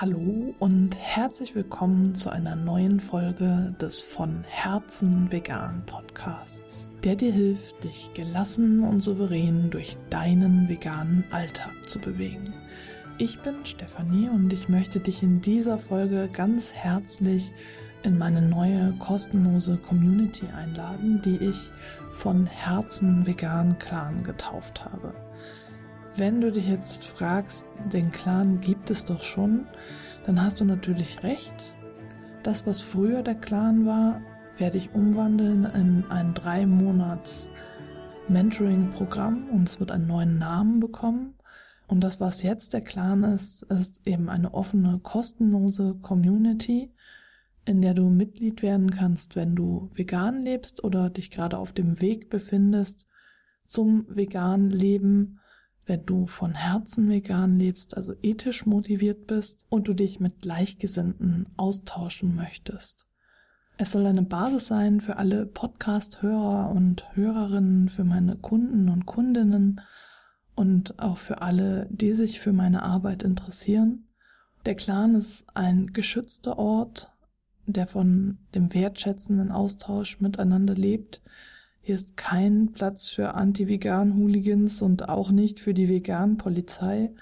Hallo 0.00 0.54
und 0.58 0.96
herzlich 0.96 1.54
willkommen 1.54 2.14
zu 2.14 2.30
einer 2.30 2.56
neuen 2.56 2.98
Folge 2.98 3.74
des 3.78 4.00
von 4.00 4.42
Herzen 4.48 5.30
vegan 5.30 5.84
Podcasts, 5.84 6.88
der 7.04 7.14
dir 7.14 7.30
hilft, 7.30 7.84
dich 7.84 8.10
gelassen 8.14 8.84
und 8.84 9.00
souverän 9.00 9.68
durch 9.68 9.98
deinen 10.08 10.66
veganen 10.70 11.24
Alltag 11.30 11.72
zu 11.86 11.98
bewegen. 11.98 12.42
Ich 13.18 13.40
bin 13.40 13.66
Stefanie 13.66 14.30
und 14.30 14.50
ich 14.54 14.70
möchte 14.70 14.98
dich 14.98 15.22
in 15.22 15.42
dieser 15.42 15.76
Folge 15.76 16.30
ganz 16.32 16.72
herzlich 16.72 17.52
in 18.02 18.16
meine 18.16 18.40
neue 18.40 18.94
kostenlose 18.98 19.76
Community 19.76 20.46
einladen, 20.56 21.20
die 21.22 21.36
ich 21.36 21.70
von 22.12 22.46
Herzen 22.46 23.26
vegan 23.26 23.78
Clan 23.78 24.24
getauft 24.24 24.86
habe. 24.86 25.12
Wenn 26.14 26.42
du 26.42 26.52
dich 26.52 26.68
jetzt 26.68 27.06
fragst, 27.06 27.66
den 27.90 28.10
Clan 28.10 28.60
gibt 28.60 28.90
es 28.90 29.06
doch 29.06 29.22
schon, 29.22 29.66
dann 30.26 30.42
hast 30.42 30.60
du 30.60 30.66
natürlich 30.66 31.22
recht. 31.22 31.74
Das, 32.42 32.66
was 32.66 32.82
früher 32.82 33.22
der 33.22 33.34
Clan 33.34 33.86
war, 33.86 34.20
werde 34.58 34.76
ich 34.76 34.94
umwandeln 34.94 35.64
in 35.64 36.04
ein 36.10 36.34
drei 36.34 36.66
Monats 36.66 37.50
Mentoring-Programm 38.28 39.48
und 39.48 39.66
es 39.66 39.80
wird 39.80 39.90
einen 39.90 40.06
neuen 40.06 40.38
Namen 40.38 40.80
bekommen. 40.80 41.34
Und 41.86 42.04
das, 42.04 42.20
was 42.20 42.42
jetzt 42.42 42.74
der 42.74 42.82
Clan 42.82 43.24
ist, 43.24 43.62
ist 43.62 44.06
eben 44.06 44.28
eine 44.28 44.52
offene, 44.52 45.00
kostenlose 45.02 45.94
Community, 46.02 46.92
in 47.64 47.80
der 47.80 47.94
du 47.94 48.10
Mitglied 48.10 48.62
werden 48.62 48.90
kannst, 48.90 49.34
wenn 49.34 49.54
du 49.54 49.88
vegan 49.94 50.42
lebst 50.42 50.84
oder 50.84 51.08
dich 51.08 51.30
gerade 51.30 51.56
auf 51.56 51.72
dem 51.72 52.02
Weg 52.02 52.28
befindest 52.28 53.06
zum 53.64 54.04
veganen 54.08 54.68
Leben 54.68 55.38
wenn 55.86 56.04
du 56.06 56.26
von 56.26 56.54
Herzen 56.54 57.08
vegan 57.08 57.58
lebst, 57.58 57.96
also 57.96 58.14
ethisch 58.22 58.66
motiviert 58.66 59.26
bist 59.26 59.66
und 59.68 59.88
du 59.88 59.94
dich 59.94 60.20
mit 60.20 60.42
Gleichgesinnten 60.42 61.48
austauschen 61.56 62.34
möchtest. 62.34 63.06
Es 63.78 63.92
soll 63.92 64.06
eine 64.06 64.22
Basis 64.22 64.66
sein 64.66 65.00
für 65.00 65.16
alle 65.16 65.46
Podcast-Hörer 65.46 66.70
und 66.70 67.16
Hörerinnen, 67.16 67.88
für 67.88 68.04
meine 68.04 68.36
Kunden 68.36 68.88
und 68.88 69.06
Kundinnen 69.06 69.80
und 70.54 70.98
auch 70.98 71.18
für 71.18 71.42
alle, 71.42 71.88
die 71.90 72.12
sich 72.12 72.38
für 72.38 72.52
meine 72.52 72.82
Arbeit 72.82 73.22
interessieren. 73.22 74.08
Der 74.66 74.76
Clan 74.76 75.14
ist 75.16 75.46
ein 75.54 75.92
geschützter 75.92 76.58
Ort, 76.58 77.10
der 77.66 77.86
von 77.86 78.38
dem 78.54 78.72
wertschätzenden 78.72 79.50
Austausch 79.50 80.20
miteinander 80.20 80.74
lebt, 80.74 81.22
hier 81.84 81.96
ist 81.96 82.16
kein 82.16 82.70
Platz 82.72 83.08
für 83.08 83.34
Anti-Vegan-Hooligans 83.34 84.82
und 84.82 85.08
auch 85.08 85.32
nicht 85.32 85.58
für 85.58 85.74
die 85.74 85.88
Vegan-Polizei. 85.88 87.12